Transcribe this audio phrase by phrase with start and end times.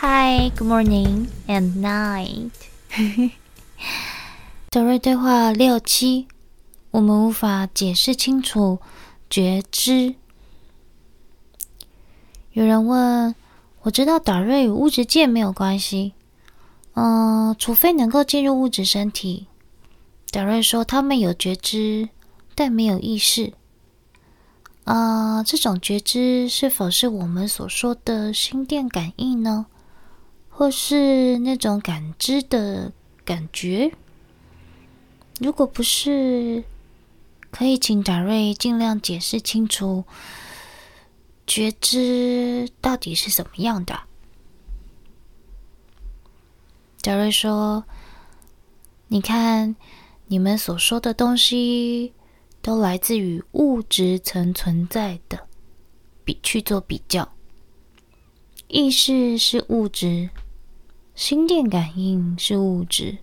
[0.00, 2.52] Hi, good morning and night。
[4.70, 6.28] 德瑞对话六七，
[6.92, 8.78] 我们无法解释清楚
[9.28, 10.14] 觉知。
[12.52, 13.34] 有人问，
[13.82, 16.12] 我知道达瑞与物质界没有关系，
[16.94, 19.48] 嗯，除非能够进入物质身体。
[20.30, 22.08] 达瑞说，他们有觉知，
[22.54, 23.52] 但没有意识。
[24.84, 29.66] 啊，这种觉知是否是我们所说的心电感应呢？
[30.58, 32.92] 或是那种感知的
[33.24, 33.92] 感觉？
[35.38, 36.64] 如果不是，
[37.52, 40.02] 可以请达瑞尽量解释清楚，
[41.46, 44.00] 觉知到底是什么样的？
[47.02, 47.84] 达瑞说
[49.06, 49.76] ：“你看，
[50.26, 52.12] 你们所说的东西
[52.60, 55.46] 都来自于物质层存在的，
[56.24, 57.32] 比去做比较，
[58.66, 60.30] 意识是物质。”
[61.18, 63.18] 心电感应是物质，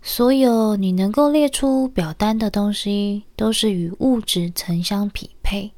[0.00, 5.72] 所有你能够列出表单的东西都是与物质层相匹配。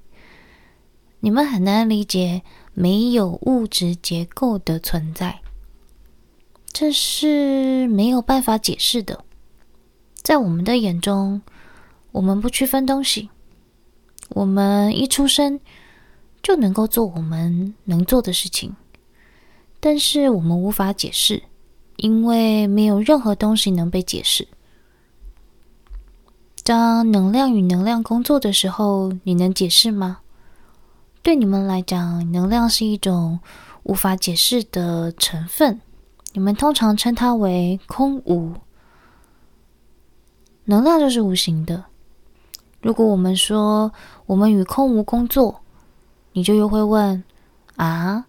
[1.18, 2.42] 你们很难理解
[2.74, 5.40] 没有物质结构的存在，
[6.72, 9.24] 这是没有办法解释的。
[10.22, 11.42] 在我们的眼中，
[12.12, 13.30] 我们不区分东西，
[14.28, 15.58] 我们一出生
[16.40, 18.76] 就能够做我们能做的事情。
[19.84, 21.42] 但是我们无法解释，
[21.96, 24.46] 因为没有任何东西能被解释。
[26.62, 30.20] 当能量与能量工作的时候，你能解释吗？
[31.20, 33.40] 对你们来讲，能量是一种
[33.82, 35.80] 无法解释的成分，
[36.32, 38.54] 你们通常称它为空无。
[40.66, 41.86] 能量就是无形的。
[42.80, 43.92] 如果我们说
[44.26, 45.60] 我们与空无工作，
[46.34, 47.24] 你就又会问
[47.74, 48.26] 啊？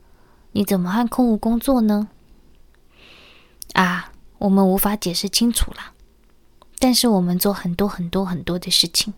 [0.54, 2.08] 你怎么和空无工作呢？
[3.74, 5.94] 啊，我们无法解释清楚啦。
[6.80, 9.14] 但是我们做很多很多很多的事情。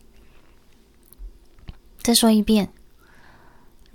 [2.02, 2.70] 再说一遍，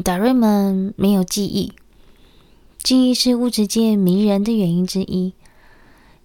[0.04, 1.72] 达瑞们没有记忆，
[2.82, 5.34] 记忆是物质界迷人的原因之一。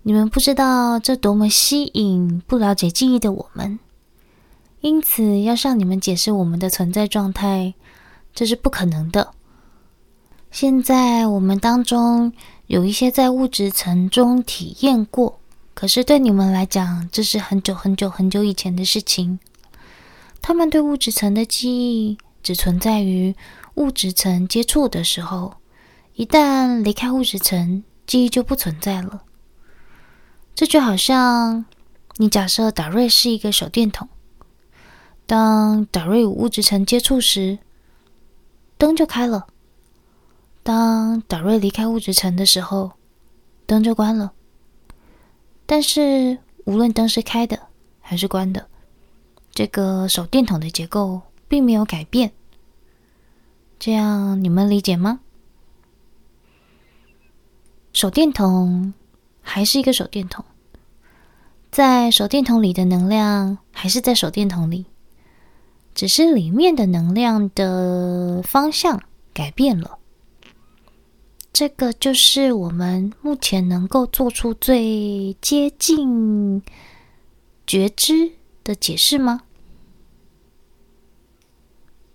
[0.01, 3.79] 你们不知道这多么吸引不了解记忆的我们，
[4.81, 7.73] 因此要向你们解释我们的存在状态，
[8.33, 9.33] 这是不可能的。
[10.55, 12.31] 现在我们当中
[12.67, 15.38] 有一些在物质层中体验过，
[15.73, 19.38] 可是对你们来讲，这是很久很久很久以前的事情。
[20.41, 23.35] 他们对物质层的记忆只存在于
[23.73, 25.55] 物质层接触的时候，
[26.13, 29.23] 一旦离开物质层，记忆就不存在了。
[30.55, 31.66] 这就好像
[32.16, 34.07] 你假设达瑞是一个手电筒，
[35.25, 37.59] 当达瑞与物质层接触时，
[38.77, 39.47] 灯就开了。
[40.65, 42.93] 当达瑞离开物质层的时候，
[43.67, 44.33] 灯就关了。
[45.67, 47.67] 但是，无论灯是开的
[48.01, 48.67] 还是关的，
[49.51, 52.31] 这个手电筒的结构并没有改变。
[53.77, 55.19] 这样你们理解吗？
[57.93, 58.91] 手电筒
[59.43, 60.43] 还是一个手电筒，
[61.69, 64.87] 在手电筒里的能量还是在手电筒里，
[65.93, 68.99] 只是里面的能量的方向
[69.31, 69.99] 改变了。
[71.55, 76.61] 这个就是我们目前能够做出最接近
[77.66, 79.43] 觉知的解释吗？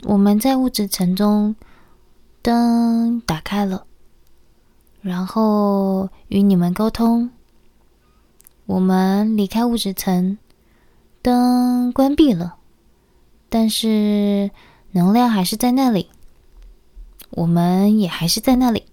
[0.02, 1.56] 我们在物质层中，
[2.42, 3.86] 灯打开了，
[5.00, 7.30] 然后与你们沟通。
[8.66, 10.36] 我们离开物质层，
[11.22, 12.56] 灯关闭了，
[13.48, 14.50] 但是
[14.90, 16.10] 能量还是在那里，
[17.30, 18.84] 我们也还是在那里。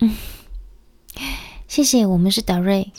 [0.00, 0.12] 嗯，
[1.74, 2.92] 谢谢，我们是达瑞。